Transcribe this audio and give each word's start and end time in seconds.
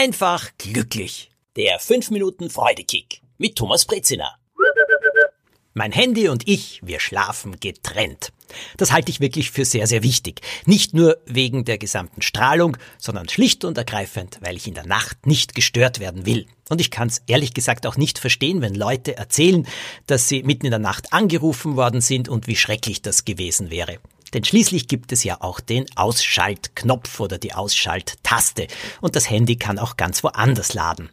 einfach 0.00 0.48
glücklich. 0.56 1.30
Der 1.56 1.78
5 1.78 2.10
Minuten 2.10 2.48
Freudekick 2.48 3.20
mit 3.36 3.56
Thomas 3.56 3.84
Brezina. 3.84 4.34
Mein 5.74 5.92
Handy 5.92 6.28
und 6.28 6.48
ich, 6.48 6.80
wir 6.82 7.00
schlafen 7.00 7.60
getrennt. 7.60 8.32
Das 8.78 8.92
halte 8.92 9.10
ich 9.10 9.20
wirklich 9.20 9.50
für 9.50 9.66
sehr, 9.66 9.86
sehr 9.86 10.02
wichtig. 10.02 10.40
Nicht 10.64 10.94
nur 10.94 11.18
wegen 11.26 11.66
der 11.66 11.76
gesamten 11.76 12.22
Strahlung, 12.22 12.78
sondern 12.96 13.28
schlicht 13.28 13.62
und 13.66 13.76
ergreifend, 13.76 14.38
weil 14.40 14.56
ich 14.56 14.66
in 14.66 14.72
der 14.72 14.86
Nacht 14.86 15.26
nicht 15.26 15.54
gestört 15.54 16.00
werden 16.00 16.24
will. 16.24 16.46
Und 16.70 16.80
ich 16.80 16.90
kann 16.90 17.08
es 17.08 17.20
ehrlich 17.26 17.52
gesagt 17.52 17.86
auch 17.86 17.98
nicht 17.98 18.18
verstehen, 18.18 18.62
wenn 18.62 18.74
Leute 18.74 19.18
erzählen, 19.18 19.68
dass 20.06 20.28
sie 20.28 20.42
mitten 20.42 20.64
in 20.64 20.72
der 20.72 20.80
Nacht 20.80 21.12
angerufen 21.12 21.76
worden 21.76 22.00
sind 22.00 22.30
und 22.30 22.46
wie 22.46 22.56
schrecklich 22.56 23.02
das 23.02 23.26
gewesen 23.26 23.70
wäre. 23.70 23.98
Denn 24.32 24.44
schließlich 24.44 24.88
gibt 24.88 25.12
es 25.12 25.24
ja 25.24 25.40
auch 25.40 25.60
den 25.60 25.86
Ausschaltknopf 25.96 27.20
oder 27.20 27.38
die 27.38 27.52
Ausschalttaste 27.52 28.66
und 29.00 29.16
das 29.16 29.28
Handy 29.28 29.56
kann 29.56 29.78
auch 29.78 29.96
ganz 29.96 30.22
woanders 30.22 30.74
laden. 30.74 31.10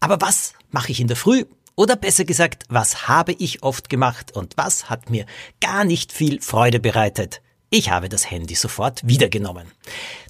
Aber 0.00 0.20
was 0.20 0.54
mache 0.70 0.92
ich 0.92 1.00
in 1.00 1.08
der 1.08 1.16
Früh? 1.16 1.44
Oder 1.76 1.96
besser 1.96 2.24
gesagt, 2.24 2.64
was 2.68 3.08
habe 3.08 3.32
ich 3.32 3.62
oft 3.62 3.88
gemacht 3.88 4.36
und 4.36 4.56
was 4.56 4.90
hat 4.90 5.08
mir 5.08 5.24
gar 5.60 5.84
nicht 5.84 6.12
viel 6.12 6.42
Freude 6.42 6.80
bereitet? 6.80 7.40
Ich 7.70 7.90
habe 7.90 8.08
das 8.08 8.30
Handy 8.30 8.54
sofort 8.54 9.06
wiedergenommen. 9.06 9.70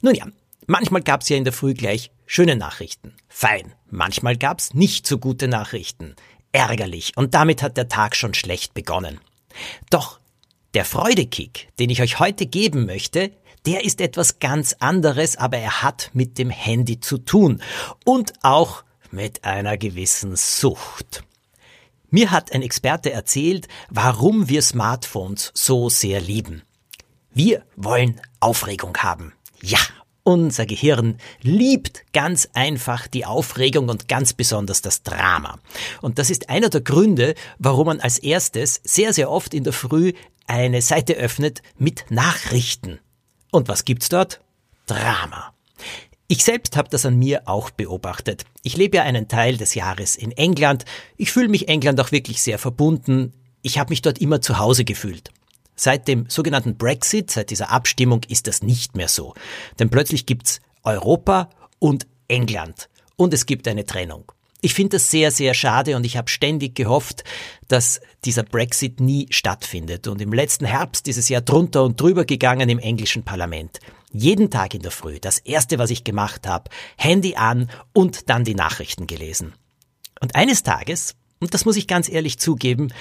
Nun 0.03 0.15
ja, 0.15 0.27
manchmal 0.67 1.03
gab 1.03 1.23
es 1.23 1.29
ja 1.29 1.37
in 1.37 1.45
der 1.45 1.53
Früh 1.53 1.75
gleich 1.75 2.13
schöne 2.27 2.55
Nachrichten. 2.55 3.17
Fein. 3.29 3.75
Manchmal 3.89 4.37
gab 4.37 4.61
es 4.61 4.75
nicht 4.75 5.07
so 5.07 5.19
gute 5.19 5.49
Nachrichten. 5.49 6.15
Ärgerlich. 6.53 7.17
Und 7.17 7.35
damit 7.35 7.63
hat 7.63 7.77
der 7.77 7.89
Tag 7.89 8.15
schon 8.15 8.35
schlecht 8.35 8.75
begonnen. 8.75 9.21
Doch 9.89 10.20
der 10.75 10.85
Freudekick, 10.85 11.69
den 11.79 11.91
ich 11.91 12.03
euch 12.03 12.19
heute 12.19 12.47
geben 12.47 12.87
möchte, 12.87 13.33
der 13.67 13.85
ist 13.85 14.01
etwas 14.01 14.39
ganz 14.39 14.75
anderes, 14.79 15.37
aber 15.37 15.59
er 15.59 15.83
hat 15.83 16.11
mit 16.15 16.39
dem 16.39 16.51
Handy 16.51 17.01
zu 17.01 17.19
tun 17.19 17.63
und 18.05 18.33
auch 18.43 18.85
mit 19.11 19.45
einer 19.45 19.77
gewissen 19.77 20.37
Sucht. 20.37 21.25
Mir 22.11 22.31
hat 22.31 22.53
ein 22.53 22.63
Experte 22.63 23.13
erzählt, 23.13 23.69
warum 23.89 24.49
wir 24.49 24.63
Smartphones 24.63 25.53
so 25.55 25.89
sehr 25.89 26.21
lieben. 26.21 26.63
Wir 27.33 27.65
wollen 27.77 28.21
Aufregung 28.41 28.97
haben. 28.99 29.33
Ja, 29.63 29.79
unser 30.31 30.65
Gehirn 30.65 31.17
liebt 31.43 32.05
ganz 32.13 32.49
einfach 32.55 33.09
die 33.09 33.27
Aufregung 33.27 33.89
und 33.89 34.09
ganz 34.09 34.33
besonders 34.33 34.81
das 34.81 35.03
Drama. 35.03 35.59
Und 36.01 36.19
das 36.19 36.31
ist 36.31 36.49
einer 36.49 36.69
der 36.69 36.83
Gründe, 36.83 37.35
warum 37.59 37.87
man 37.87 38.01
als 38.01 38.19
erstes 38.19 38.81
sehr, 38.85 39.13
sehr 39.13 39.31
oft 39.31 39.55
in 39.55 39.65
der 39.65 39.73
Früh 39.73 40.13
eine 40.47 40.83
Seite 40.83 41.15
öffnet 41.15 41.63
mit 41.79 42.05
Nachrichten. 42.11 43.01
Und 43.51 43.69
was 43.69 43.85
gibt's 43.85 44.09
dort? 44.09 44.41
Drama. 44.87 45.53
Ich 46.29 46.45
selbst 46.45 46.77
habe 46.77 46.89
das 46.89 47.05
an 47.05 47.19
mir 47.19 47.49
auch 47.49 47.71
beobachtet. 47.71 48.45
Ich 48.63 48.77
lebe 48.77 48.99
ja 48.99 49.03
einen 49.03 49.27
Teil 49.27 49.57
des 49.57 49.75
Jahres 49.75 50.15
in 50.15 50.31
England. 50.31 50.85
Ich 51.17 51.33
fühle 51.33 51.49
mich 51.49 51.69
England 51.69 52.01
auch 52.01 52.13
wirklich 52.13 52.41
sehr 52.41 52.61
verbunden. 52.61 53.33
Ich 53.63 53.81
habe 53.81 53.91
mich 53.91 54.01
dort 54.01 54.19
immer 54.21 54.41
zu 54.41 54.59
Hause 54.59 54.85
gefühlt. 54.85 55.33
Seit 55.83 56.09
dem 56.09 56.29
sogenannten 56.29 56.77
Brexit, 56.77 57.31
seit 57.31 57.49
dieser 57.49 57.71
Abstimmung, 57.71 58.21
ist 58.29 58.47
das 58.47 58.63
nicht 58.63 58.97
mehr 58.97 59.09
so. 59.09 59.33
Denn 59.79 59.89
plötzlich 59.89 60.27
gibt's 60.27 60.61
Europa 60.83 61.49
und 61.79 62.07
England. 62.29 62.91
Und 63.17 63.33
es 63.33 63.47
gibt 63.47 63.67
eine 63.67 63.87
Trennung. 63.87 64.31
Ich 64.61 64.75
finde 64.75 64.99
das 64.99 65.11
sehr, 65.11 65.31
sehr 65.31 65.55
schade 65.55 65.97
und 65.97 66.05
ich 66.05 66.19
habe 66.19 66.29
ständig 66.29 66.75
gehofft, 66.75 67.25
dass 67.67 68.03
dieser 68.27 68.43
Brexit 68.43 69.01
nie 69.01 69.27
stattfindet. 69.31 70.07
Und 70.07 70.21
im 70.21 70.35
letzten 70.35 70.67
Herbst 70.67 71.09
ist 71.09 71.17
es 71.17 71.31
ja 71.31 71.41
drunter 71.41 71.83
und 71.85 71.99
drüber 71.99 72.27
gegangen 72.27 72.69
im 72.69 72.79
englischen 72.79 73.23
Parlament. 73.23 73.81
Jeden 74.13 74.51
Tag 74.51 74.75
in 74.75 74.83
der 74.83 74.91
Früh, 74.91 75.19
das 75.19 75.39
Erste, 75.39 75.79
was 75.79 75.89
ich 75.89 76.05
gemacht 76.05 76.47
habe, 76.47 76.69
Handy 76.99 77.37
an 77.37 77.71
und 77.95 78.29
dann 78.29 78.45
die 78.45 78.55
Nachrichten 78.55 79.07
gelesen. 79.07 79.55
Und 80.21 80.35
eines 80.35 80.63
Tages, 80.63 81.15
und 81.39 81.55
das 81.55 81.65
muss 81.65 81.79
ich 81.79 81.87
ganz 81.87 82.11
ehrlich 82.11 82.39
zugeben, 82.39 82.93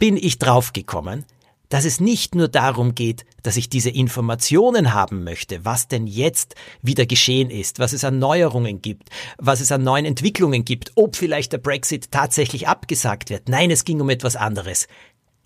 bin 0.00 0.16
ich 0.16 0.38
draufgekommen, 0.38 1.24
dass 1.68 1.84
es 1.84 2.00
nicht 2.00 2.34
nur 2.34 2.48
darum 2.48 2.94
geht, 2.94 3.24
dass 3.42 3.56
ich 3.56 3.68
diese 3.68 3.90
Informationen 3.90 4.94
haben 4.94 5.24
möchte, 5.24 5.64
was 5.64 5.88
denn 5.88 6.06
jetzt 6.06 6.54
wieder 6.82 7.06
geschehen 7.06 7.50
ist, 7.50 7.78
was 7.78 7.92
es 7.92 8.04
an 8.04 8.18
Neuerungen 8.18 8.82
gibt, 8.82 9.10
was 9.38 9.60
es 9.60 9.72
an 9.72 9.82
neuen 9.82 10.04
Entwicklungen 10.04 10.64
gibt, 10.64 10.92
ob 10.94 11.16
vielleicht 11.16 11.52
der 11.52 11.58
Brexit 11.58 12.10
tatsächlich 12.10 12.68
abgesagt 12.68 13.30
wird. 13.30 13.48
Nein, 13.48 13.70
es 13.70 13.84
ging 13.84 14.00
um 14.00 14.10
etwas 14.10 14.36
anderes. 14.36 14.88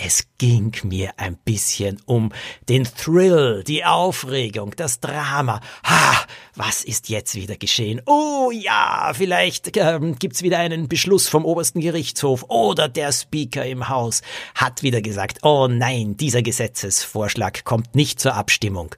Es 0.04 0.24
ging 0.36 0.72
mir 0.82 1.12
ein 1.16 1.36
bisschen 1.36 2.00
um 2.06 2.32
den 2.68 2.84
Thrill, 2.84 3.62
die 3.64 3.84
Aufregung, 3.84 4.74
das 4.74 4.98
Drama. 4.98 5.60
Ha, 5.84 6.26
was 6.56 6.82
ist 6.82 7.08
jetzt 7.08 7.36
wieder 7.36 7.56
geschehen? 7.56 8.02
Oh 8.06 8.50
ja, 8.52 9.12
vielleicht 9.14 9.76
ähm, 9.76 10.16
gibt's 10.18 10.42
wieder 10.42 10.58
einen 10.58 10.88
Beschluss 10.88 11.28
vom 11.28 11.44
obersten 11.44 11.80
Gerichtshof 11.80 12.46
oder 12.48 12.88
der 12.88 13.12
Speaker 13.12 13.64
im 13.64 13.88
Haus 13.88 14.22
hat 14.56 14.82
wieder 14.82 15.02
gesagt, 15.02 15.38
oh 15.44 15.68
nein, 15.68 16.16
dieser 16.16 16.42
Gesetzesvorschlag 16.42 17.64
kommt 17.64 17.94
nicht 17.94 18.18
zur 18.18 18.34
Abstimmung. 18.34 18.96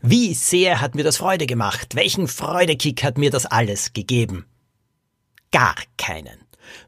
Wie 0.00 0.34
sehr 0.34 0.80
hat 0.80 0.96
mir 0.96 1.04
das 1.04 1.18
Freude 1.18 1.46
gemacht? 1.46 1.94
Welchen 1.94 2.26
Freudekick 2.26 3.04
hat 3.04 3.16
mir 3.16 3.30
das 3.30 3.46
alles 3.46 3.92
gegeben? 3.92 4.46
Gar 5.52 5.76
keinen. 5.96 6.40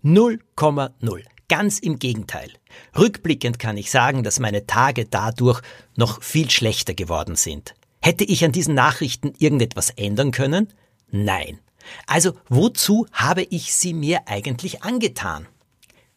0,0. 0.02 1.22
Ganz 1.56 1.78
im 1.78 2.00
Gegenteil. 2.00 2.50
Rückblickend 2.98 3.60
kann 3.60 3.76
ich 3.76 3.88
sagen, 3.92 4.24
dass 4.24 4.40
meine 4.40 4.66
Tage 4.66 5.04
dadurch 5.04 5.62
noch 5.94 6.20
viel 6.20 6.50
schlechter 6.50 6.94
geworden 6.94 7.36
sind. 7.36 7.76
Hätte 8.02 8.24
ich 8.24 8.44
an 8.44 8.50
diesen 8.50 8.74
Nachrichten 8.74 9.34
irgendetwas 9.38 9.90
ändern 9.90 10.32
können? 10.32 10.72
Nein. 11.12 11.60
Also 12.08 12.32
wozu 12.48 13.06
habe 13.12 13.44
ich 13.44 13.72
sie 13.72 13.94
mir 13.94 14.26
eigentlich 14.26 14.82
angetan? 14.82 15.46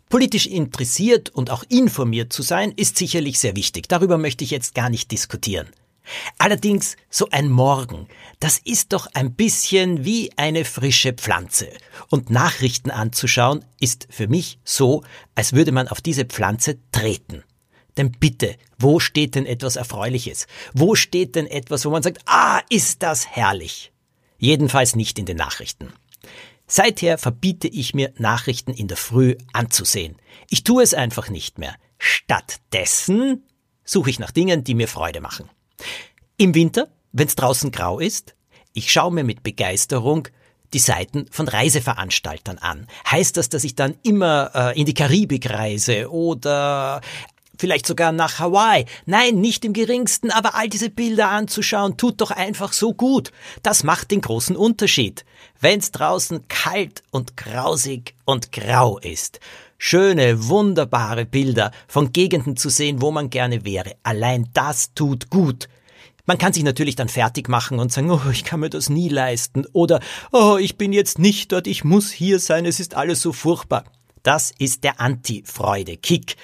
Politisch 0.09 0.47
interessiert 0.47 1.29
und 1.29 1.51
auch 1.51 1.63
informiert 1.69 2.33
zu 2.33 2.41
sein, 2.41 2.71
ist 2.71 2.97
sicherlich 2.97 3.37
sehr 3.37 3.55
wichtig. 3.55 3.87
Darüber 3.87 4.17
möchte 4.17 4.43
ich 4.43 4.49
jetzt 4.49 4.73
gar 4.73 4.89
nicht 4.89 5.11
diskutieren. 5.11 5.67
Allerdings 6.37 6.95
so 7.09 7.27
ein 7.31 7.49
Morgen, 7.49 8.07
das 8.39 8.59
ist 8.59 8.93
doch 8.93 9.07
ein 9.13 9.33
bisschen 9.33 10.05
wie 10.05 10.31
eine 10.37 10.65
frische 10.65 11.13
Pflanze. 11.13 11.69
Und 12.09 12.29
Nachrichten 12.29 12.91
anzuschauen 12.91 13.65
ist 13.79 14.07
für 14.09 14.27
mich 14.27 14.59
so, 14.63 15.03
als 15.35 15.53
würde 15.53 15.71
man 15.71 15.87
auf 15.87 16.01
diese 16.01 16.25
Pflanze 16.25 16.77
treten. 16.91 17.43
Denn 17.97 18.11
bitte, 18.11 18.55
wo 18.77 18.99
steht 18.99 19.35
denn 19.35 19.45
etwas 19.45 19.75
Erfreuliches? 19.75 20.47
Wo 20.73 20.95
steht 20.95 21.35
denn 21.35 21.47
etwas, 21.47 21.85
wo 21.85 21.89
man 21.89 22.03
sagt, 22.03 22.19
ah, 22.25 22.61
ist 22.69 23.01
das 23.01 23.27
herrlich? 23.27 23.91
Jedenfalls 24.37 24.95
nicht 24.95 25.17
in 25.17 25.25
den 25.25 25.37
Nachrichten. 25.37 25.91
Seither 26.67 27.17
verbiete 27.17 27.67
ich 27.67 27.93
mir 27.95 28.13
Nachrichten 28.17 28.73
in 28.73 28.87
der 28.87 28.97
Früh 28.97 29.35
anzusehen. 29.53 30.17
Ich 30.49 30.63
tue 30.63 30.83
es 30.83 30.93
einfach 30.93 31.29
nicht 31.29 31.57
mehr. 31.57 31.75
Stattdessen 31.97 33.43
suche 33.83 34.09
ich 34.09 34.19
nach 34.19 34.31
Dingen, 34.31 34.63
die 34.63 34.75
mir 34.75 34.87
Freude 34.87 35.21
machen. 35.21 35.49
Im 36.37 36.53
Winter, 36.53 36.87
wenn 37.11 37.27
es 37.27 37.35
draußen 37.35 37.71
grau 37.71 37.99
ist, 37.99 38.35
ich 38.73 38.91
schaue 38.91 39.11
mir 39.11 39.23
mit 39.23 39.43
Begeisterung 39.43 40.27
die 40.73 40.79
Seiten 40.79 41.25
von 41.31 41.47
Reiseveranstaltern 41.47 42.57
an. 42.57 42.87
Heißt 43.09 43.37
das, 43.37 43.49
dass 43.49 43.63
ich 43.63 43.75
dann 43.75 43.95
immer 44.03 44.51
äh, 44.53 44.79
in 44.79 44.85
die 44.85 44.93
Karibik 44.93 45.49
reise 45.49 46.11
oder 46.11 47.01
vielleicht 47.57 47.87
sogar 47.87 48.11
nach 48.11 48.39
Hawaii? 48.39 48.85
Nein, 49.05 49.41
nicht 49.41 49.65
im 49.65 49.73
geringsten, 49.73 50.29
aber 50.29 50.55
all 50.55 50.69
diese 50.69 50.89
Bilder 50.89 51.29
anzuschauen, 51.29 51.97
tut 51.97 52.21
doch 52.21 52.31
einfach 52.31 52.73
so 52.73 52.93
gut. 52.93 53.31
Das 53.63 53.83
macht 53.83 54.11
den 54.11 54.21
großen 54.21 54.55
Unterschied. 54.55 55.25
Wenn's 55.59 55.91
draußen 55.91 56.47
kalt 56.47 57.01
und 57.11 57.35
grausig 57.37 58.13
und 58.25 58.51
grau 58.51 58.99
ist, 58.99 59.39
schöne, 59.77 60.47
wunderbare 60.47 61.25
Bilder 61.25 61.71
von 61.87 62.11
Gegenden 62.11 62.57
zu 62.57 62.69
sehen, 62.69 63.01
wo 63.01 63.11
man 63.11 63.29
gerne 63.29 63.65
wäre. 63.65 63.95
Allein 64.03 64.49
das 64.53 64.93
tut 64.93 65.29
gut. 65.29 65.69
Man 66.25 66.37
kann 66.37 66.51
sich 66.51 66.63
natürlich 66.63 66.95
dann 66.95 67.07
fertig 67.07 67.47
machen 67.47 67.79
und 67.79 67.91
sagen, 67.91 68.11
oh, 68.11 68.29
ich 68.31 68.43
kann 68.43 68.59
mir 68.59 68.69
das 68.69 68.89
nie 68.89 69.07
leisten 69.07 69.65
oder 69.71 70.01
oh, 70.33 70.57
ich 70.59 70.77
bin 70.77 70.91
jetzt 70.91 71.19
nicht 71.19 71.53
dort, 71.53 71.67
ich 71.67 71.85
muss 71.85 72.11
hier 72.11 72.39
sein, 72.39 72.65
es 72.65 72.81
ist 72.81 72.95
alles 72.95 73.21
so 73.21 73.31
furchtbar. 73.31 73.85
Das 74.23 74.51
ist 74.59 74.83
der 74.83 74.99
Anti-Freude-Kick. 74.99 76.35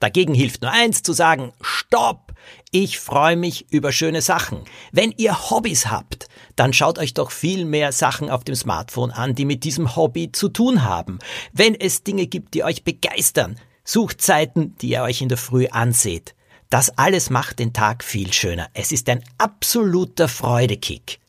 Dagegen 0.00 0.34
hilft 0.34 0.62
nur 0.62 0.72
eins 0.72 1.02
zu 1.02 1.12
sagen, 1.12 1.52
stopp! 1.60 2.32
Ich 2.70 2.98
freue 2.98 3.36
mich 3.36 3.72
über 3.72 3.92
schöne 3.92 4.22
Sachen. 4.22 4.60
Wenn 4.92 5.12
ihr 5.16 5.50
Hobbys 5.50 5.86
habt, 5.86 6.28
dann 6.54 6.72
schaut 6.72 6.98
euch 6.98 7.14
doch 7.14 7.30
viel 7.30 7.64
mehr 7.64 7.92
Sachen 7.92 8.30
auf 8.30 8.44
dem 8.44 8.54
Smartphone 8.54 9.10
an, 9.10 9.34
die 9.34 9.44
mit 9.44 9.64
diesem 9.64 9.96
Hobby 9.96 10.32
zu 10.32 10.48
tun 10.48 10.84
haben. 10.84 11.18
Wenn 11.52 11.74
es 11.74 12.04
Dinge 12.04 12.26
gibt, 12.26 12.54
die 12.54 12.64
euch 12.64 12.84
begeistern, 12.84 13.58
sucht 13.84 14.20
Zeiten, 14.20 14.76
die 14.78 14.90
ihr 14.90 15.02
euch 15.02 15.22
in 15.22 15.28
der 15.28 15.38
Früh 15.38 15.66
anseht. 15.68 16.34
Das 16.70 16.98
alles 16.98 17.30
macht 17.30 17.60
den 17.60 17.72
Tag 17.72 18.02
viel 18.02 18.32
schöner. 18.32 18.68
Es 18.74 18.90
ist 18.92 19.08
ein 19.08 19.24
absoluter 19.38 20.28
Freudekick. 20.28 21.20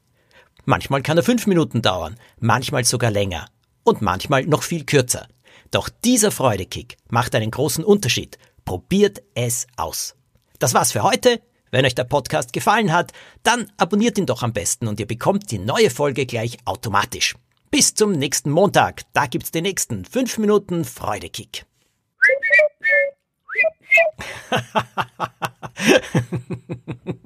Manchmal 0.65 1.01
kann 1.01 1.17
er 1.17 1.23
fünf 1.23 1.47
Minuten 1.47 1.81
dauern, 1.81 2.17
manchmal 2.39 2.83
sogar 2.83 3.11
länger 3.11 3.47
und 3.83 4.01
manchmal 4.01 4.43
noch 4.45 4.63
viel 4.63 4.83
kürzer. 4.83 5.27
Doch 5.71 5.89
dieser 6.03 6.31
Freudekick 6.31 6.97
macht 7.09 7.35
einen 7.35 7.51
großen 7.51 7.83
Unterschied. 7.83 8.37
Probiert 8.67 9.23
es 9.33 9.65
aus. 9.77 10.15
Das 10.59 10.73
war's 10.73 10.91
für 10.91 11.01
heute. 11.01 11.41
Wenn 11.71 11.85
euch 11.85 11.95
der 11.95 12.03
Podcast 12.03 12.51
gefallen 12.51 12.91
hat, 12.91 13.13
dann 13.41 13.71
abonniert 13.77 14.17
ihn 14.17 14.25
doch 14.25 14.43
am 14.43 14.51
besten 14.51 14.89
und 14.89 14.99
ihr 14.99 15.07
bekommt 15.07 15.51
die 15.51 15.57
neue 15.57 15.89
Folge 15.89 16.25
gleich 16.25 16.57
automatisch. 16.65 17.35
Bis 17.71 17.93
zum 17.93 18.11
nächsten 18.11 18.51
Montag. 18.51 19.03
Da 19.13 19.27
gibt's 19.27 19.51
den 19.51 19.63
nächsten 19.63 20.03
5 20.03 20.39
Minuten 20.39 20.83
Freudekick. 20.83 21.65